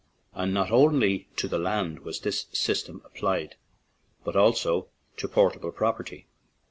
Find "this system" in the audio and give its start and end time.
2.21-3.03